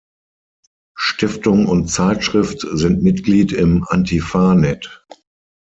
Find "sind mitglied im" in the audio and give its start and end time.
2.73-3.85